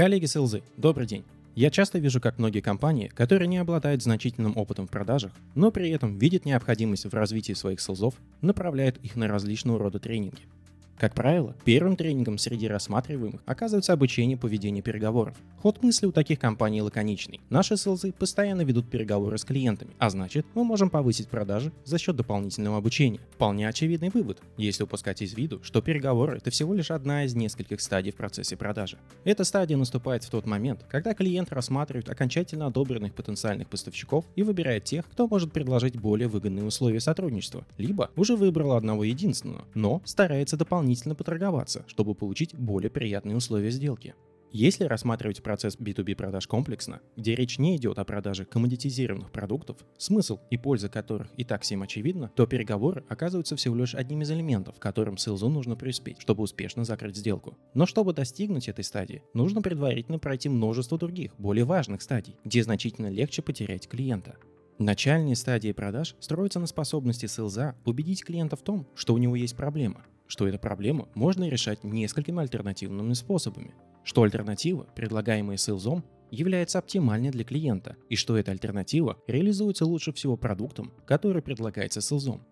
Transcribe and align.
Коллеги 0.00 0.24
СЛЗ, 0.24 0.62
добрый 0.78 1.06
день. 1.06 1.24
Я 1.54 1.68
часто 1.68 1.98
вижу, 1.98 2.22
как 2.22 2.38
многие 2.38 2.62
компании, 2.62 3.08
которые 3.08 3.48
не 3.48 3.58
обладают 3.58 4.02
значительным 4.02 4.56
опытом 4.56 4.86
в 4.86 4.90
продажах, 4.90 5.30
но 5.54 5.70
при 5.70 5.90
этом 5.90 6.16
видят 6.16 6.46
необходимость 6.46 7.04
в 7.04 7.12
развитии 7.12 7.52
своих 7.52 7.82
селзов, 7.82 8.14
направляют 8.40 8.96
их 9.02 9.14
на 9.14 9.28
различного 9.28 9.78
рода 9.78 9.98
тренинги– 9.98 10.40
как 11.00 11.14
правило, 11.14 11.56
первым 11.64 11.96
тренингом 11.96 12.36
среди 12.36 12.68
рассматриваемых 12.68 13.40
оказывается 13.46 13.94
обучение 13.94 14.36
по 14.36 14.46
ведению 14.46 14.84
переговоров. 14.84 15.34
Ход 15.62 15.82
мысли 15.82 16.04
у 16.04 16.12
таких 16.12 16.38
компаний 16.38 16.82
лаконичный. 16.82 17.40
Наши 17.48 17.78
селзы 17.78 18.12
постоянно 18.12 18.62
ведут 18.62 18.90
переговоры 18.90 19.38
с 19.38 19.44
клиентами, 19.46 19.92
а 19.98 20.10
значит, 20.10 20.44
мы 20.54 20.62
можем 20.62 20.90
повысить 20.90 21.28
продажи 21.28 21.72
за 21.86 21.96
счет 21.96 22.16
дополнительного 22.16 22.76
обучения. 22.76 23.20
Вполне 23.32 23.66
очевидный 23.66 24.10
вывод, 24.10 24.42
если 24.58 24.82
упускать 24.82 25.22
из 25.22 25.32
виду, 25.32 25.60
что 25.62 25.80
переговоры– 25.80 26.36
это 26.36 26.50
всего 26.50 26.74
лишь 26.74 26.90
одна 26.90 27.24
из 27.24 27.34
нескольких 27.34 27.80
стадий 27.80 28.12
в 28.12 28.16
процессе 28.16 28.58
продажи. 28.58 28.98
Эта 29.24 29.44
стадия 29.44 29.78
наступает 29.78 30.24
в 30.24 30.30
тот 30.30 30.44
момент, 30.44 30.84
когда 30.90 31.14
клиент 31.14 31.50
рассматривает 31.50 32.10
окончательно 32.10 32.66
одобренных 32.66 33.14
потенциальных 33.14 33.68
поставщиков 33.68 34.26
и 34.36 34.42
выбирает 34.42 34.84
тех, 34.84 35.08
кто 35.08 35.26
может 35.26 35.50
предложить 35.50 35.98
более 35.98 36.28
выгодные 36.28 36.66
условия 36.66 37.00
сотрудничества, 37.00 37.64
либо 37.78 38.10
уже 38.16 38.36
выбрал 38.36 38.72
одного 38.72 39.04
единственного, 39.04 39.64
но 39.72 40.02
старается 40.04 40.58
дополнительно 40.58 40.89
дополнительно 40.90 41.14
поторговаться, 41.14 41.84
чтобы 41.86 42.14
получить 42.14 42.54
более 42.54 42.90
приятные 42.90 43.36
условия 43.36 43.70
сделки. 43.70 44.14
Если 44.52 44.82
рассматривать 44.82 45.44
процесс 45.44 45.76
B2B 45.78 46.16
продаж 46.16 46.48
комплексно, 46.48 47.00
где 47.16 47.36
речь 47.36 47.60
не 47.60 47.76
идет 47.76 48.00
о 48.00 48.04
продаже 48.04 48.44
коммодитизированных 48.44 49.30
продуктов, 49.30 49.76
смысл 49.96 50.40
и 50.50 50.56
польза 50.56 50.88
которых 50.88 51.28
и 51.36 51.44
так 51.44 51.62
всем 51.62 51.82
очевидно, 51.82 52.32
то 52.34 52.46
переговоры 52.46 53.04
оказываются 53.08 53.54
всего 53.54 53.76
лишь 53.76 53.94
одним 53.94 54.22
из 54.22 54.30
элементов, 54.32 54.80
которым 54.80 55.18
селзу 55.18 55.48
нужно 55.48 55.76
преуспеть, 55.76 56.20
чтобы 56.20 56.42
успешно 56.42 56.84
закрыть 56.84 57.16
сделку. 57.16 57.56
Но 57.74 57.86
чтобы 57.86 58.12
достигнуть 58.12 58.68
этой 58.68 58.82
стадии, 58.82 59.22
нужно 59.34 59.62
предварительно 59.62 60.18
пройти 60.18 60.48
множество 60.48 60.98
других, 60.98 61.36
более 61.38 61.64
важных 61.64 62.02
стадий, 62.02 62.36
где 62.44 62.64
значительно 62.64 63.08
легче 63.08 63.42
потерять 63.42 63.86
клиента. 63.86 64.34
Начальные 64.80 65.36
стадии 65.36 65.70
продаж 65.72 66.16
строятся 66.18 66.58
на 66.58 66.66
способности 66.66 67.26
селза 67.26 67.76
убедить 67.84 68.24
клиента 68.24 68.56
в 68.56 68.62
том, 68.62 68.88
что 68.96 69.14
у 69.14 69.18
него 69.18 69.36
есть 69.36 69.54
проблема, 69.54 70.06
что 70.30 70.46
эту 70.46 70.60
проблему 70.60 71.08
можно 71.14 71.48
решать 71.48 71.82
несколькими 71.82 72.40
альтернативными 72.40 73.14
способами, 73.14 73.74
что 74.04 74.22
альтернатива, 74.22 74.86
предлагаемая 74.94 75.56
селзом, 75.56 76.04
является 76.30 76.78
оптимальной 76.78 77.30
для 77.30 77.42
клиента, 77.42 77.96
и 78.08 78.14
что 78.14 78.36
эта 78.36 78.52
альтернатива 78.52 79.18
реализуется 79.26 79.84
лучше 79.84 80.12
всего 80.12 80.36
продуктом, 80.36 80.92
который 81.04 81.42
предлагается 81.42 82.00
селзом. 82.00 82.46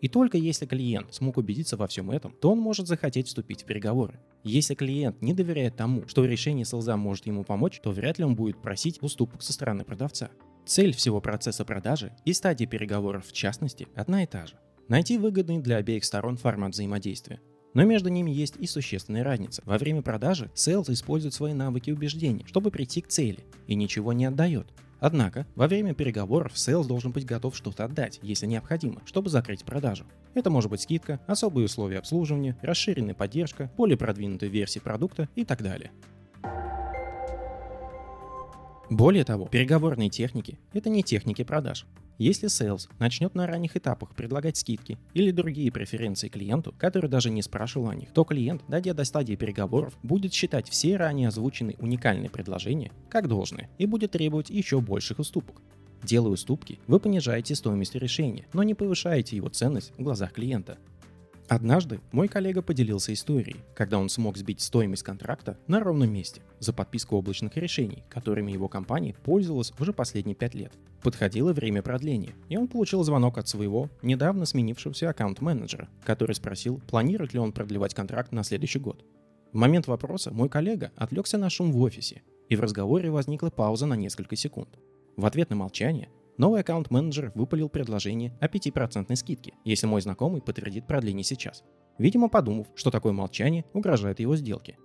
И 0.00 0.08
только 0.08 0.36
если 0.36 0.66
клиент 0.66 1.14
смог 1.14 1.36
убедиться 1.36 1.76
во 1.76 1.86
всем 1.86 2.10
этом, 2.10 2.34
то 2.40 2.50
он 2.50 2.58
может 2.58 2.88
захотеть 2.88 3.28
вступить 3.28 3.62
в 3.62 3.66
переговоры. 3.66 4.18
Если 4.42 4.74
клиент 4.74 5.22
не 5.22 5.32
доверяет 5.32 5.76
тому, 5.76 6.08
что 6.08 6.24
решение 6.24 6.64
селза 6.64 6.96
может 6.96 7.26
ему 7.26 7.44
помочь, 7.44 7.80
то 7.80 7.92
вряд 7.92 8.18
ли 8.18 8.24
он 8.24 8.34
будет 8.34 8.60
просить 8.60 9.00
уступок 9.00 9.42
со 9.42 9.52
стороны 9.52 9.84
продавца. 9.84 10.30
Цель 10.66 10.92
всего 10.92 11.20
процесса 11.20 11.64
продажи 11.64 12.12
и 12.24 12.32
стадии 12.32 12.64
переговоров 12.64 13.26
в 13.26 13.32
частности 13.32 13.86
одна 13.94 14.24
и 14.24 14.26
та 14.26 14.46
же 14.46 14.56
найти 14.88 15.18
выгодный 15.18 15.58
для 15.58 15.76
обеих 15.76 16.04
сторон 16.04 16.36
формат 16.36 16.72
взаимодействия. 16.72 17.40
Но 17.74 17.84
между 17.84 18.10
ними 18.10 18.30
есть 18.30 18.56
и 18.58 18.66
существенная 18.66 19.24
разница. 19.24 19.62
Во 19.64 19.78
время 19.78 20.02
продажи 20.02 20.50
sales 20.54 20.90
использует 20.90 21.34
свои 21.34 21.54
навыки 21.54 21.90
убеждений, 21.90 22.44
чтобы 22.46 22.70
прийти 22.70 23.00
к 23.00 23.08
цели, 23.08 23.40
и 23.66 23.74
ничего 23.74 24.12
не 24.12 24.26
отдает. 24.26 24.68
Однако, 25.00 25.48
во 25.56 25.66
время 25.66 25.94
переговоров 25.94 26.56
sales 26.56 26.86
должен 26.86 27.10
быть 27.10 27.26
готов 27.26 27.56
что-то 27.56 27.84
отдать, 27.84 28.20
если 28.22 28.46
необходимо, 28.46 29.02
чтобы 29.04 29.30
закрыть 29.30 29.64
продажу. 29.64 30.04
Это 30.34 30.48
может 30.48 30.70
быть 30.70 30.82
скидка, 30.82 31.20
особые 31.26 31.64
условия 31.64 31.98
обслуживания, 31.98 32.56
расширенная 32.62 33.14
поддержка, 33.14 33.72
более 33.76 33.96
продвинутая 33.96 34.48
версия 34.48 34.80
продукта 34.80 35.28
и 35.34 35.44
так 35.44 35.62
далее. 35.62 35.90
Более 38.90 39.24
того, 39.24 39.46
переговорные 39.46 40.10
техники– 40.10 40.58
это 40.72 40.90
не 40.90 41.02
техники 41.02 41.42
продаж. 41.42 41.86
Если 42.18 42.48
Sales 42.48 42.88
начнет 42.98 43.34
на 43.34 43.46
ранних 43.46 43.76
этапах 43.76 44.14
предлагать 44.14 44.56
скидки 44.56 44.98
или 45.14 45.30
другие 45.30 45.72
преференции 45.72 46.28
клиенту, 46.28 46.74
который 46.78 47.08
даже 47.08 47.30
не 47.30 47.42
спрашивал 47.42 47.88
о 47.88 47.94
них, 47.94 48.12
то 48.12 48.24
клиент, 48.24 48.62
дойдя 48.68 48.94
до 48.94 49.04
стадии 49.04 49.34
переговоров, 49.34 49.98
будет 50.02 50.32
считать 50.32 50.68
все 50.68 50.96
ранее 50.96 51.28
озвученные 51.28 51.76
уникальные 51.78 52.30
предложения 52.30 52.92
как 53.08 53.28
должное 53.28 53.70
и 53.78 53.86
будет 53.86 54.12
требовать 54.12 54.50
еще 54.50 54.80
больших 54.80 55.18
уступок. 55.18 55.62
Делая 56.02 56.32
уступки, 56.32 56.80
вы 56.88 56.98
понижаете 56.98 57.54
стоимость 57.54 57.94
решения, 57.94 58.46
но 58.52 58.62
не 58.62 58.74
повышаете 58.74 59.36
его 59.36 59.48
ценность 59.48 59.92
в 59.96 60.02
глазах 60.02 60.32
клиента. 60.32 60.78
Однажды 61.54 62.00
мой 62.12 62.28
коллега 62.28 62.62
поделился 62.62 63.12
историей, 63.12 63.60
когда 63.74 63.98
он 63.98 64.08
смог 64.08 64.38
сбить 64.38 64.62
стоимость 64.62 65.02
контракта 65.02 65.58
на 65.66 65.80
ровном 65.80 66.10
месте 66.10 66.40
за 66.60 66.72
подписку 66.72 67.14
облачных 67.16 67.58
решений, 67.58 68.04
которыми 68.08 68.50
его 68.50 68.68
компания 68.68 69.14
пользовалась 69.22 69.70
уже 69.78 69.92
последние 69.92 70.34
пять 70.34 70.54
лет. 70.54 70.72
Подходило 71.02 71.52
время 71.52 71.82
продления, 71.82 72.32
и 72.48 72.56
он 72.56 72.68
получил 72.68 73.04
звонок 73.04 73.36
от 73.36 73.48
своего 73.48 73.90
недавно 74.00 74.46
сменившегося 74.46 75.10
аккаунт-менеджера, 75.10 75.90
который 76.06 76.34
спросил, 76.34 76.80
планирует 76.88 77.34
ли 77.34 77.38
он 77.38 77.52
продлевать 77.52 77.92
контракт 77.92 78.32
на 78.32 78.44
следующий 78.44 78.78
год. 78.78 79.04
В 79.52 79.56
момент 79.58 79.88
вопроса 79.88 80.30
мой 80.32 80.48
коллега 80.48 80.90
отвлекся 80.96 81.36
на 81.36 81.50
шум 81.50 81.70
в 81.70 81.82
офисе, 81.82 82.22
и 82.48 82.56
в 82.56 82.62
разговоре 82.62 83.10
возникла 83.10 83.50
пауза 83.50 83.84
на 83.84 83.92
несколько 83.92 84.36
секунд. 84.36 84.78
В 85.18 85.26
ответ 85.26 85.50
на 85.50 85.56
молчание 85.56 86.08
Новый 86.42 86.62
аккаунт-менеджер 86.62 87.30
выпалил 87.36 87.68
предложение 87.68 88.36
о 88.40 88.48
5% 88.48 89.14
скидке, 89.14 89.52
если 89.64 89.86
мой 89.86 90.00
знакомый 90.00 90.42
подтвердит 90.42 90.88
продление 90.88 91.22
сейчас. 91.22 91.62
Видимо, 91.98 92.28
подумав, 92.28 92.66
что 92.74 92.90
такое 92.90 93.12
молчание 93.12 93.64
угрожает 93.74 94.18
его 94.18 94.34
сделке. 94.34 94.76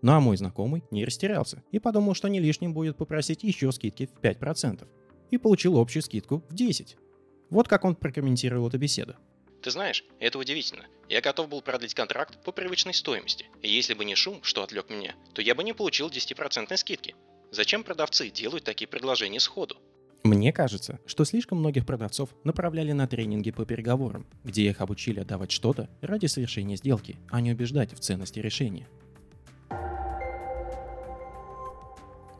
Ну 0.00 0.12
а 0.12 0.20
мой 0.20 0.38
знакомый 0.38 0.84
не 0.90 1.04
растерялся 1.04 1.62
и 1.70 1.78
подумал, 1.78 2.14
что 2.14 2.28
не 2.28 2.40
лишним 2.40 2.72
будет 2.72 2.96
попросить 2.96 3.42
еще 3.42 3.70
скидки 3.72 4.06
в 4.06 4.24
5%. 4.24 4.88
И 5.30 5.36
получил 5.36 5.76
общую 5.76 6.02
скидку 6.02 6.46
в 6.48 6.54
10%. 6.54 6.96
Вот 7.50 7.68
как 7.68 7.84
он 7.84 7.94
прокомментировал 7.94 8.68
эту 8.68 8.78
беседу. 8.78 9.14
Ты 9.60 9.70
знаешь, 9.70 10.06
это 10.18 10.38
удивительно. 10.38 10.86
Я 11.10 11.20
готов 11.20 11.50
был 11.50 11.60
продлить 11.60 11.92
контракт 11.92 12.42
по 12.42 12.52
привычной 12.52 12.94
стоимости. 12.94 13.44
И 13.60 13.68
если 13.68 13.92
бы 13.92 14.06
не 14.06 14.14
шум, 14.14 14.42
что 14.42 14.62
отвлек 14.62 14.88
меня, 14.88 15.14
то 15.34 15.42
я 15.42 15.54
бы 15.54 15.62
не 15.62 15.74
получил 15.74 16.08
10% 16.08 16.74
скидки. 16.78 17.14
Зачем 17.50 17.84
продавцы 17.84 18.30
делают 18.30 18.64
такие 18.64 18.88
предложения 18.88 19.40
сходу? 19.40 19.76
Мне 20.24 20.52
кажется, 20.52 21.00
что 21.04 21.24
слишком 21.24 21.58
многих 21.58 21.84
продавцов 21.84 22.30
направляли 22.44 22.92
на 22.92 23.08
тренинги 23.08 23.50
по 23.50 23.64
переговорам, 23.64 24.24
где 24.44 24.68
их 24.68 24.80
обучили 24.80 25.18
отдавать 25.18 25.50
что-то 25.50 25.90
ради 26.00 26.26
совершения 26.26 26.76
сделки, 26.76 27.16
а 27.28 27.40
не 27.40 27.52
убеждать 27.52 27.92
в 27.92 27.98
ценности 27.98 28.38
решения. 28.38 28.86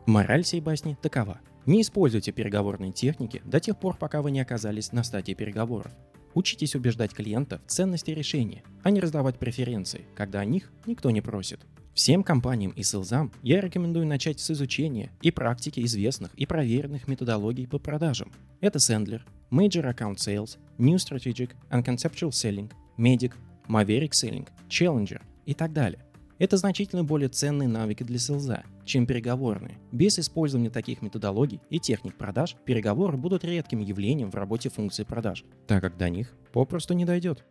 Мораль 0.05 0.45
сей 0.45 0.61
басни 0.61 0.97
такова. 1.01 1.41
Не 1.65 1.81
используйте 1.81 2.31
переговорные 2.31 2.91
техники 2.91 3.41
до 3.45 3.59
тех 3.59 3.77
пор, 3.77 3.97
пока 3.97 4.21
вы 4.21 4.31
не 4.31 4.39
оказались 4.39 4.91
на 4.93 5.03
стадии 5.03 5.33
переговоров. 5.33 5.91
Учитесь 6.33 6.75
убеждать 6.75 7.13
клиента 7.13 7.61
в 7.65 7.69
ценности 7.69 8.11
решения, 8.11 8.63
а 8.83 8.91
не 8.91 8.99
раздавать 8.99 9.37
преференции, 9.37 10.05
когда 10.15 10.39
о 10.39 10.45
них 10.45 10.71
никто 10.85 11.11
не 11.11 11.21
просит. 11.21 11.59
Всем 11.93 12.23
компаниям 12.23 12.71
и 12.71 12.81
селзам 12.81 13.31
я 13.43 13.61
рекомендую 13.61 14.07
начать 14.07 14.39
с 14.39 14.49
изучения 14.49 15.11
и 15.21 15.29
практики 15.29 15.79
известных 15.81 16.33
и 16.33 16.47
проверенных 16.47 17.07
методологий 17.07 17.67
по 17.67 17.77
продажам. 17.77 18.31
Это 18.61 18.79
Sandler, 18.79 19.21
Major 19.51 19.93
Account 19.93 20.15
Sales, 20.15 20.57
New 20.79 20.95
Strategic 20.95 21.51
and 21.69 21.85
Conceptual 21.85 22.29
Selling, 22.29 22.71
Medic, 22.97 23.33
Maverick 23.67 24.09
Selling, 24.09 24.47
Challenger 24.67 25.21
и 25.45 25.53
так 25.53 25.71
далее. 25.71 26.03
Это 26.39 26.57
значительно 26.57 27.03
более 27.03 27.29
ценные 27.29 27.69
навыки 27.69 28.01
для 28.01 28.17
селза, 28.17 28.63
чем 28.85 29.05
переговорные. 29.05 29.77
Без 29.91 30.17
использования 30.17 30.71
таких 30.71 31.03
методологий 31.03 31.61
и 31.69 31.79
техник 31.79 32.17
продаж 32.17 32.55
переговоры 32.65 33.17
будут 33.17 33.45
редким 33.45 33.81
явлением 33.81 34.31
в 34.31 34.35
работе 34.35 34.69
функции 34.69 35.03
продаж, 35.03 35.45
так 35.67 35.81
как 35.81 35.95
до 35.97 36.09
них 36.09 36.33
попросту 36.53 36.95
не 36.95 37.05
дойдет. 37.05 37.45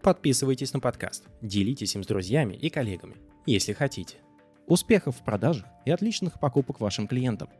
Подписывайтесь 0.00 0.72
на 0.72 0.80
подкаст, 0.80 1.28
делитесь 1.42 1.94
им 1.94 2.02
с 2.02 2.06
друзьями 2.06 2.54
и 2.54 2.70
коллегами 2.70 3.16
если 3.46 3.72
хотите. 3.72 4.16
Успехов 4.66 5.16
в 5.16 5.24
продажах 5.24 5.66
и 5.84 5.90
отличных 5.90 6.38
покупок 6.38 6.80
вашим 6.80 7.08
клиентам. 7.08 7.50